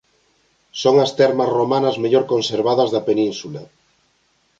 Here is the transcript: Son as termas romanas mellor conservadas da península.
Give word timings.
Son 0.81 0.95
as 1.05 1.11
termas 1.19 1.53
romanas 1.59 1.97
mellor 2.03 2.25
conservadas 2.33 2.89
da 2.91 3.05
península. 3.09 3.61